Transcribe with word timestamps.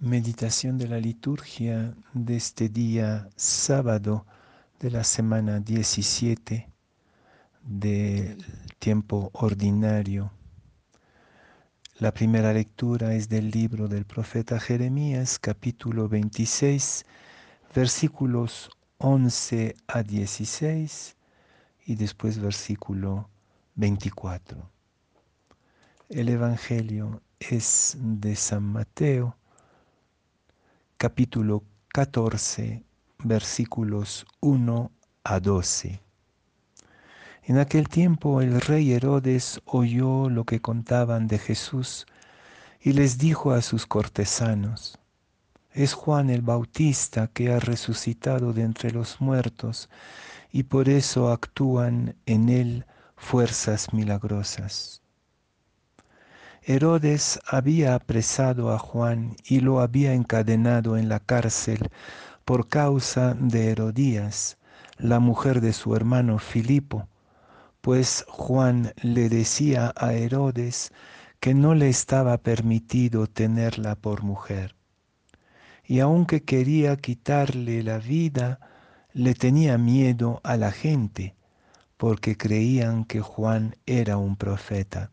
Meditación 0.00 0.78
de 0.78 0.86
la 0.86 0.98
liturgia 0.98 1.92
de 2.14 2.36
este 2.36 2.68
día 2.68 3.28
sábado 3.34 4.26
de 4.78 4.92
la 4.92 5.02
semana 5.02 5.58
17 5.58 6.68
del 7.64 8.38
tiempo 8.78 9.30
ordinario. 9.32 10.30
La 11.98 12.14
primera 12.14 12.52
lectura 12.52 13.12
es 13.12 13.28
del 13.28 13.50
libro 13.50 13.88
del 13.88 14.04
profeta 14.04 14.60
Jeremías, 14.60 15.40
capítulo 15.40 16.08
26, 16.08 17.04
versículos 17.74 18.70
11 18.98 19.74
a 19.88 20.04
16 20.04 21.16
y 21.86 21.96
después 21.96 22.38
versículo 22.38 23.28
24. 23.74 24.70
El 26.08 26.28
Evangelio 26.28 27.20
es 27.40 27.96
de 27.98 28.36
San 28.36 28.62
Mateo 28.62 29.37
capítulo 31.00 31.62
14, 31.94 32.82
versículos 33.22 34.26
1 34.40 34.90
a 35.22 35.38
12. 35.38 36.00
En 37.44 37.58
aquel 37.58 37.88
tiempo 37.88 38.40
el 38.40 38.60
rey 38.60 38.92
Herodes 38.92 39.60
oyó 39.64 40.28
lo 40.28 40.42
que 40.42 40.60
contaban 40.60 41.28
de 41.28 41.38
Jesús 41.38 42.04
y 42.80 42.94
les 42.94 43.16
dijo 43.16 43.52
a 43.52 43.62
sus 43.62 43.86
cortesanos, 43.86 44.98
es 45.72 45.94
Juan 45.94 46.30
el 46.30 46.42
Bautista 46.42 47.28
que 47.28 47.52
ha 47.52 47.60
resucitado 47.60 48.52
de 48.52 48.62
entre 48.62 48.90
los 48.90 49.20
muertos 49.20 49.88
y 50.50 50.64
por 50.64 50.88
eso 50.88 51.30
actúan 51.30 52.16
en 52.26 52.48
él 52.48 52.86
fuerzas 53.16 53.92
milagrosas. 53.92 54.97
Herodes 56.70 57.40
había 57.46 57.94
apresado 57.94 58.70
a 58.72 58.78
Juan 58.78 59.36
y 59.42 59.60
lo 59.60 59.80
había 59.80 60.12
encadenado 60.12 60.98
en 60.98 61.08
la 61.08 61.18
cárcel 61.18 61.88
por 62.44 62.68
causa 62.68 63.32
de 63.32 63.70
Herodías, 63.70 64.58
la 64.98 65.18
mujer 65.18 65.62
de 65.62 65.72
su 65.72 65.96
hermano 65.96 66.38
Filipo, 66.38 67.08
pues 67.80 68.26
Juan 68.28 68.92
le 69.00 69.30
decía 69.30 69.94
a 69.96 70.12
Herodes 70.12 70.92
que 71.40 71.54
no 71.54 71.74
le 71.74 71.88
estaba 71.88 72.36
permitido 72.36 73.28
tenerla 73.28 73.94
por 73.94 74.22
mujer. 74.22 74.74
Y 75.86 76.00
aunque 76.00 76.42
quería 76.42 76.98
quitarle 76.98 77.82
la 77.82 77.96
vida, 77.96 78.60
le 79.14 79.32
tenía 79.32 79.78
miedo 79.78 80.42
a 80.44 80.58
la 80.58 80.70
gente, 80.70 81.34
porque 81.96 82.36
creían 82.36 83.06
que 83.06 83.22
Juan 83.22 83.74
era 83.86 84.18
un 84.18 84.36
profeta. 84.36 85.12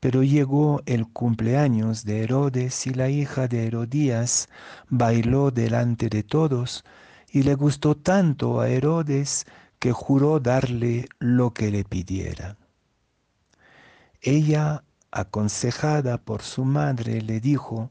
Pero 0.00 0.22
llegó 0.22 0.82
el 0.86 1.06
cumpleaños 1.06 2.04
de 2.04 2.24
Herodes 2.24 2.86
y 2.86 2.94
la 2.94 3.10
hija 3.10 3.48
de 3.48 3.66
Herodías 3.66 4.48
bailó 4.88 5.50
delante 5.50 6.08
de 6.08 6.22
todos 6.22 6.84
y 7.28 7.42
le 7.42 7.54
gustó 7.54 7.96
tanto 7.96 8.60
a 8.60 8.68
Herodes 8.68 9.46
que 9.78 9.92
juró 9.92 10.40
darle 10.40 11.06
lo 11.18 11.52
que 11.52 11.70
le 11.70 11.84
pidiera. 11.84 12.56
Ella, 14.22 14.84
aconsejada 15.10 16.18
por 16.18 16.42
su 16.42 16.64
madre, 16.64 17.22
le 17.22 17.40
dijo, 17.40 17.90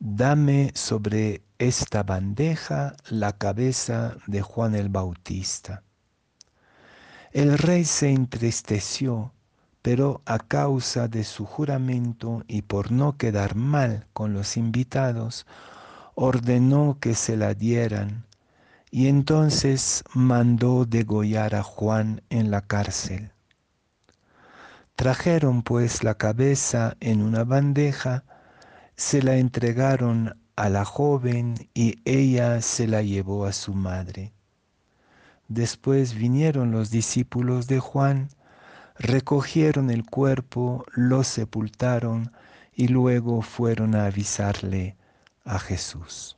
dame 0.00 0.72
sobre 0.74 1.42
esta 1.58 2.02
bandeja 2.02 2.96
la 3.08 3.32
cabeza 3.32 4.16
de 4.26 4.42
Juan 4.42 4.74
el 4.74 4.88
Bautista. 4.88 5.82
El 7.32 7.58
rey 7.58 7.84
se 7.84 8.10
entristeció 8.10 9.32
pero 9.84 10.22
a 10.24 10.38
causa 10.38 11.08
de 11.08 11.24
su 11.24 11.44
juramento 11.44 12.42
y 12.48 12.62
por 12.62 12.90
no 12.90 13.18
quedar 13.18 13.54
mal 13.54 14.06
con 14.14 14.32
los 14.32 14.56
invitados, 14.56 15.46
ordenó 16.14 16.96
que 17.00 17.14
se 17.14 17.36
la 17.36 17.52
dieran 17.52 18.24
y 18.90 19.08
entonces 19.08 20.02
mandó 20.14 20.86
degollar 20.86 21.54
a 21.54 21.62
Juan 21.62 22.22
en 22.30 22.50
la 22.50 22.62
cárcel. 22.62 23.32
Trajeron 24.96 25.62
pues 25.62 26.02
la 26.02 26.14
cabeza 26.14 26.96
en 27.00 27.20
una 27.20 27.44
bandeja, 27.44 28.24
se 28.96 29.20
la 29.20 29.36
entregaron 29.36 30.40
a 30.56 30.70
la 30.70 30.86
joven 30.86 31.68
y 31.74 31.96
ella 32.06 32.62
se 32.62 32.86
la 32.86 33.02
llevó 33.02 33.44
a 33.44 33.52
su 33.52 33.74
madre. 33.74 34.32
Después 35.48 36.14
vinieron 36.14 36.70
los 36.70 36.90
discípulos 36.90 37.66
de 37.66 37.80
Juan, 37.80 38.30
recogieron 38.96 39.90
el 39.90 40.04
cuerpo, 40.04 40.84
lo 40.94 41.24
sepultaron 41.24 42.32
y 42.74 42.88
luego 42.88 43.42
fueron 43.42 43.94
a 43.94 44.06
avisarle 44.06 44.96
a 45.44 45.58
Jesús. 45.58 46.36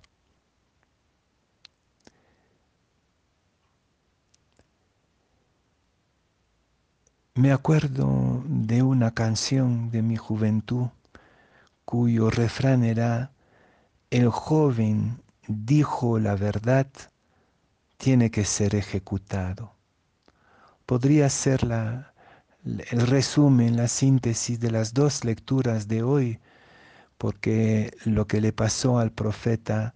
Me 7.34 7.52
acuerdo 7.52 8.42
de 8.46 8.82
una 8.82 9.12
canción 9.12 9.90
de 9.90 10.00
mi 10.00 10.16
juventud 10.16 10.88
cuyo 11.84 12.30
refrán 12.30 12.82
era, 12.82 13.30
el 14.10 14.30
joven 14.30 15.22
dijo 15.46 16.18
la 16.18 16.34
verdad, 16.34 16.88
tiene 17.98 18.30
que 18.30 18.44
ser 18.44 18.74
ejecutado. 18.74 19.74
Podría 20.86 21.28
ser 21.28 21.64
la, 21.64 22.14
el 22.66 23.06
resumen, 23.06 23.76
la 23.76 23.88
síntesis 23.88 24.58
de 24.60 24.70
las 24.70 24.92
dos 24.92 25.24
lecturas 25.24 25.86
de 25.88 26.02
hoy, 26.02 26.40
porque 27.16 27.96
lo 28.04 28.26
que 28.26 28.40
le 28.40 28.52
pasó 28.52 28.98
al 28.98 29.12
profeta 29.12 29.94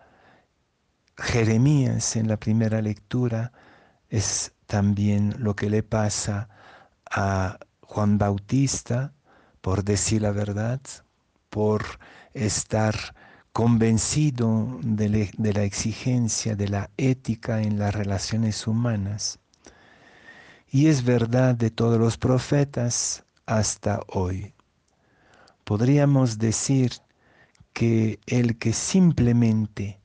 Jeremías 1.18 2.16
en 2.16 2.28
la 2.28 2.38
primera 2.38 2.80
lectura 2.80 3.52
es 4.08 4.52
también 4.66 5.34
lo 5.38 5.54
que 5.56 5.68
le 5.68 5.82
pasa 5.82 6.48
a 7.10 7.58
Juan 7.82 8.18
Bautista 8.18 9.12
por 9.60 9.84
decir 9.84 10.22
la 10.22 10.30
verdad, 10.30 10.80
por 11.50 11.84
estar 12.32 12.94
convencido 13.52 14.78
de, 14.82 15.30
la 15.36 15.64
exigencia 15.64 16.54
de 16.54 16.68
la 16.68 16.90
ética 16.96 17.62
en 17.62 17.78
las 17.78 17.94
relaciones 17.94 18.66
humanas 18.66 19.40
y 20.70 20.86
es 20.86 21.04
verdad 21.04 21.54
de 21.56 21.70
todos 21.70 21.98
los 21.98 22.16
profetas 22.16 23.24
hasta 23.46 24.00
hoy. 24.06 24.52
Podríamos 25.64 26.38
decir 26.38 26.92
que 27.72 28.20
el 28.26 28.56
que 28.56 28.72
simplemente 28.72 29.98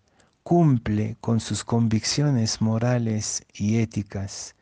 cumple 0.44 1.18
con 1.22 1.40
sus 1.40 1.64
convicciones 1.64 2.62
morales 2.62 3.46
y 3.54 3.78
éticas 3.78 4.56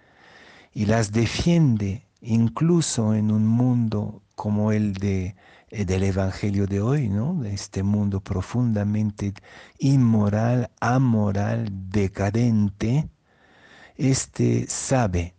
y 0.73 0.85
las 0.85 1.11
defiende 1.11 2.05
incluso 2.21 3.13
en 3.13 3.31
un 3.31 3.45
mundo 3.45 4.21
como 4.35 4.71
el 4.71 4.93
de, 4.93 5.35
eh, 5.69 5.85
del 5.85 6.03
Evangelio 6.03 6.67
de 6.67 6.81
hoy, 6.81 7.09
¿no? 7.09 7.35
de 7.35 7.53
este 7.53 7.83
mundo 7.83 8.21
profundamente 8.21 9.33
inmoral, 9.77 10.69
amoral, 10.79 11.69
decadente, 11.89 13.09
este 13.97 14.65
sabe 14.67 15.35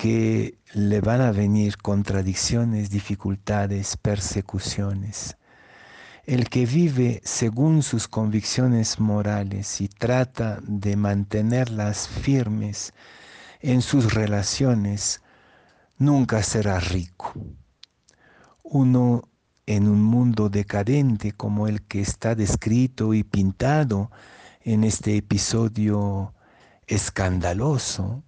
que 0.00 0.58
le 0.72 1.02
van 1.02 1.20
a 1.20 1.30
venir 1.30 1.76
contradicciones, 1.76 2.88
dificultades, 2.88 3.98
persecuciones. 3.98 5.36
El 6.24 6.48
que 6.48 6.64
vive 6.64 7.20
según 7.22 7.82
sus 7.82 8.08
convicciones 8.08 8.98
morales 8.98 9.82
y 9.82 9.88
trata 9.88 10.58
de 10.62 10.96
mantenerlas 10.96 12.08
firmes 12.08 12.94
en 13.60 13.82
sus 13.82 14.14
relaciones, 14.14 15.20
nunca 15.98 16.42
será 16.42 16.80
rico. 16.80 17.34
Uno 18.62 19.28
en 19.66 19.86
un 19.86 20.02
mundo 20.02 20.48
decadente 20.48 21.32
como 21.32 21.68
el 21.68 21.82
que 21.82 22.00
está 22.00 22.34
descrito 22.34 23.12
y 23.12 23.22
pintado 23.22 24.10
en 24.62 24.84
este 24.84 25.18
episodio 25.18 26.32
escandaloso, 26.86 28.24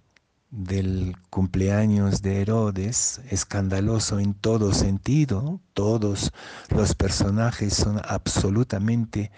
del 0.55 1.15
cumpleaños 1.31 2.21
de 2.21 2.41
Herodes, 2.41 3.21
escandaloso 3.31 4.19
en 4.19 4.35
todo 4.35 4.71
sentido, 4.71 5.59
todos 5.73 6.31
los 6.69 6.93
personajes 6.93 7.73
son 7.73 7.99
absolutamente 8.07 9.31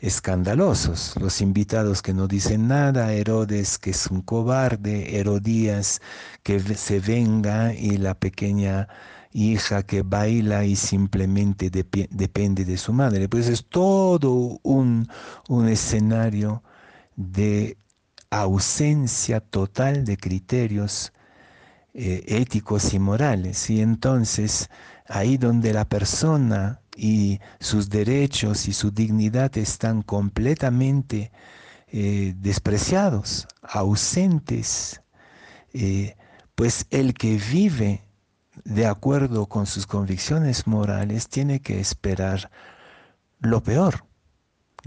escandalosos, 0.00 1.14
los 1.20 1.40
invitados 1.40 2.02
que 2.02 2.12
no 2.12 2.26
dicen 2.26 2.66
nada, 2.66 3.12
Herodes 3.12 3.78
que 3.78 3.90
es 3.90 4.08
un 4.08 4.20
cobarde, 4.20 5.18
Herodías 5.20 6.00
que 6.42 6.58
se 6.58 6.98
venga 6.98 7.72
y 7.72 7.96
la 7.96 8.14
pequeña 8.14 8.88
hija 9.32 9.84
que 9.84 10.02
baila 10.02 10.64
y 10.64 10.74
simplemente 10.74 11.70
depende 11.70 12.64
de 12.64 12.76
su 12.78 12.92
madre. 12.92 13.28
Pues 13.28 13.46
es 13.48 13.64
todo 13.68 14.58
un, 14.64 15.08
un 15.48 15.68
escenario 15.68 16.64
de 17.14 17.76
ausencia 18.30 19.40
total 19.40 20.04
de 20.04 20.16
criterios 20.16 21.12
eh, 21.94 22.24
éticos 22.26 22.94
y 22.94 22.98
morales. 22.98 23.70
Y 23.70 23.80
entonces 23.80 24.68
ahí 25.06 25.36
donde 25.36 25.72
la 25.72 25.86
persona 25.86 26.80
y 26.96 27.40
sus 27.60 27.88
derechos 27.88 28.68
y 28.68 28.72
su 28.72 28.90
dignidad 28.90 29.56
están 29.56 30.02
completamente 30.02 31.32
eh, 31.88 32.34
despreciados, 32.36 33.46
ausentes, 33.62 35.00
eh, 35.72 36.16
pues 36.54 36.86
el 36.90 37.14
que 37.14 37.38
vive 37.50 38.02
de 38.64 38.86
acuerdo 38.86 39.46
con 39.46 39.66
sus 39.66 39.86
convicciones 39.86 40.66
morales 40.66 41.28
tiene 41.28 41.60
que 41.60 41.80
esperar 41.80 42.50
lo 43.40 43.62
peor, 43.62 44.04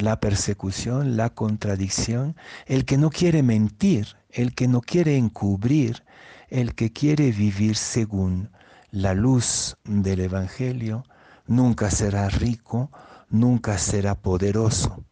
la 0.02 0.20
persecución, 0.20 1.18
la 1.18 1.30
contradicción, 1.30 2.36
el 2.66 2.86
que 2.86 2.98
no 2.98 3.10
quiere 3.10 3.44
mentir, 3.44 4.18
el 4.30 4.54
que 4.54 4.68
no 4.68 4.82
quiere 4.82 5.18
encubrir, 5.18 6.04
el 6.50 6.76
que 6.76 6.92
quiere 6.92 7.32
vivir 7.32 7.76
según 7.76 8.50
la 8.92 9.14
luz 9.14 9.78
del 9.86 10.22
Evangelio, 10.22 11.06
nunca 11.48 11.90
será 11.92 12.30
rico, 12.30 12.92
nunca 13.30 13.78
será 13.78 14.16
poderoso. 14.16 15.04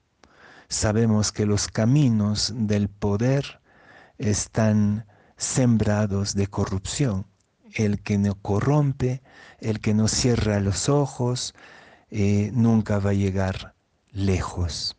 Sabemos 0.68 1.32
que 1.32 1.46
los 1.46 1.68
caminos 1.68 2.54
del 2.56 2.90
poder 2.90 3.62
están 4.18 5.06
sembrados 5.38 6.36
de 6.36 6.48
corrupción. 6.48 7.26
El 7.74 8.02
que 8.02 8.18
no 8.18 8.36
corrompe, 8.36 9.22
el 9.60 9.80
que 9.80 9.94
no 9.94 10.08
cierra 10.08 10.60
los 10.60 10.90
ojos, 10.90 11.54
eh, 12.12 12.52
nunca 12.54 13.00
va 13.00 13.12
a 13.12 13.14
llegar 13.14 13.76
lejos. 14.12 14.96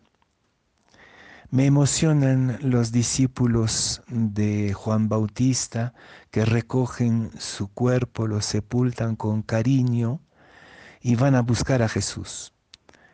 Me 1.50 1.66
emocionan 1.66 2.58
los 2.62 2.92
discípulos 2.92 4.02
de 4.08 4.72
Juan 4.72 5.08
Bautista 5.08 5.94
que 6.30 6.44
recogen 6.44 7.30
su 7.38 7.68
cuerpo, 7.68 8.26
lo 8.26 8.40
sepultan 8.40 9.16
con 9.16 9.42
cariño 9.42 10.20
y 11.00 11.16
van 11.16 11.34
a 11.34 11.42
buscar 11.42 11.82
a 11.82 11.88
Jesús. 11.88 12.52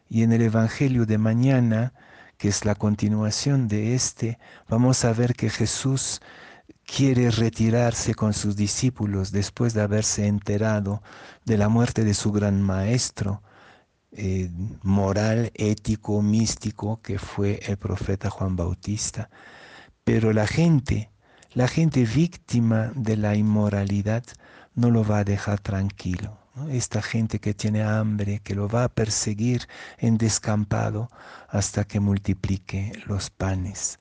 Y 0.08 0.22
en 0.22 0.32
el 0.32 0.42
Evangelio 0.42 1.06
de 1.06 1.18
mañana 1.18 1.94
que 2.36 2.48
es 2.48 2.64
la 2.64 2.74
continuación 2.74 3.68
de 3.68 3.94
este, 3.94 4.38
vamos 4.68 5.04
a 5.04 5.12
ver 5.12 5.34
que 5.34 5.50
Jesús 5.50 6.20
quiere 6.84 7.30
retirarse 7.30 8.14
con 8.14 8.34
sus 8.34 8.56
discípulos 8.56 9.32
después 9.32 9.74
de 9.74 9.82
haberse 9.82 10.26
enterado 10.26 11.02
de 11.44 11.58
la 11.58 11.68
muerte 11.68 12.04
de 12.04 12.14
su 12.14 12.32
gran 12.32 12.62
maestro 12.62 13.42
eh, 14.16 14.50
moral, 14.82 15.50
ético, 15.54 16.22
místico, 16.22 17.00
que 17.02 17.18
fue 17.18 17.60
el 17.66 17.76
profeta 17.76 18.30
Juan 18.30 18.56
Bautista. 18.56 19.30
Pero 20.04 20.32
la 20.32 20.46
gente, 20.46 21.10
la 21.52 21.68
gente 21.68 22.04
víctima 22.04 22.92
de 22.94 23.16
la 23.16 23.36
inmoralidad, 23.36 24.24
no 24.74 24.90
lo 24.90 25.04
va 25.04 25.18
a 25.18 25.24
dejar 25.24 25.60
tranquilo 25.60 26.38
esta 26.70 27.02
gente 27.02 27.38
que 27.38 27.54
tiene 27.54 27.82
hambre, 27.82 28.40
que 28.42 28.54
lo 28.54 28.68
va 28.68 28.84
a 28.84 28.88
perseguir 28.88 29.68
en 29.98 30.16
descampado 30.18 31.10
hasta 31.48 31.84
que 31.84 32.00
multiplique 32.00 32.92
los 33.06 33.30
panes. 33.30 33.98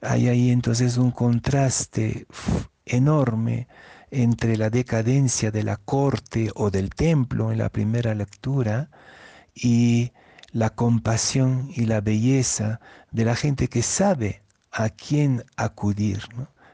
Hay 0.00 0.28
ahí 0.28 0.50
entonces 0.50 0.96
un 0.96 1.10
contraste 1.10 2.26
enorme 2.86 3.68
entre 4.10 4.56
la 4.56 4.70
decadencia 4.70 5.50
de 5.50 5.62
la 5.62 5.76
corte 5.76 6.50
o 6.54 6.70
del 6.70 6.90
templo 6.90 7.52
en 7.52 7.58
la 7.58 7.68
primera 7.68 8.14
lectura 8.14 8.90
y 9.54 10.12
la 10.52 10.70
compasión 10.70 11.70
y 11.74 11.86
la 11.86 12.00
belleza 12.00 12.80
de 13.10 13.24
la 13.24 13.36
gente 13.36 13.68
que 13.68 13.82
sabe 13.82 14.42
a 14.72 14.88
quién 14.88 15.44
acudir, 15.56 16.22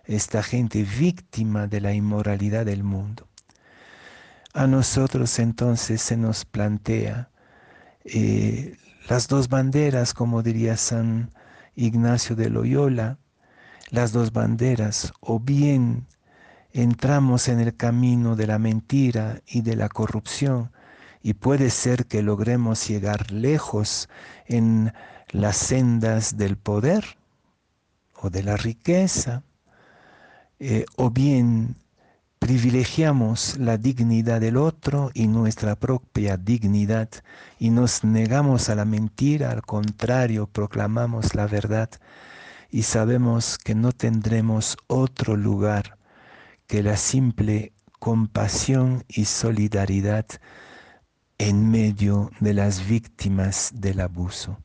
esta 0.04 0.42
gente 0.42 0.82
víctima 0.82 1.66
de 1.66 1.80
la 1.80 1.92
inmoralidad 1.94 2.66
del 2.66 2.84
mundo. 2.84 3.26
A 4.52 4.66
nosotros 4.66 5.38
entonces 5.38 6.02
se 6.02 6.16
nos 6.16 6.44
plantea 6.44 7.30
eh, 8.04 8.76
las 9.08 9.28
dos 9.28 9.48
banderas, 9.48 10.14
como 10.14 10.42
diría 10.42 10.76
San 10.76 11.32
Ignacio 11.74 12.36
de 12.36 12.50
Loyola, 12.50 13.18
las 13.90 14.12
dos 14.12 14.32
banderas, 14.32 15.12
o 15.20 15.40
bien 15.40 16.06
entramos 16.74 17.46
en 17.46 17.60
el 17.60 17.76
camino 17.76 18.34
de 18.34 18.48
la 18.48 18.58
mentira 18.58 19.40
y 19.46 19.62
de 19.62 19.76
la 19.76 19.88
corrupción, 19.88 20.72
y 21.22 21.34
puede 21.34 21.70
ser 21.70 22.06
que 22.06 22.20
logremos 22.20 22.86
llegar 22.88 23.30
lejos 23.30 24.08
en 24.46 24.92
las 25.30 25.56
sendas 25.56 26.36
del 26.36 26.56
poder 26.56 27.16
o 28.20 28.28
de 28.28 28.42
la 28.42 28.56
riqueza, 28.56 29.44
eh, 30.58 30.84
o 30.96 31.10
bien 31.10 31.76
privilegiamos 32.40 33.56
la 33.56 33.78
dignidad 33.78 34.40
del 34.40 34.56
otro 34.56 35.10
y 35.14 35.28
nuestra 35.28 35.76
propia 35.76 36.36
dignidad 36.36 37.08
y 37.58 37.70
nos 37.70 38.02
negamos 38.02 38.68
a 38.68 38.74
la 38.74 38.84
mentira, 38.84 39.52
al 39.52 39.62
contrario, 39.62 40.48
proclamamos 40.48 41.34
la 41.36 41.46
verdad 41.46 41.88
y 42.70 42.82
sabemos 42.82 43.58
que 43.58 43.74
no 43.76 43.92
tendremos 43.92 44.76
otro 44.88 45.36
lugar 45.36 45.96
que 46.66 46.82
la 46.82 46.96
simple 46.96 47.72
compasión 47.98 49.04
y 49.08 49.24
solidaridad 49.24 50.26
en 51.38 51.70
medio 51.70 52.30
de 52.40 52.54
las 52.54 52.86
víctimas 52.86 53.72
del 53.74 54.00
abuso. 54.00 54.58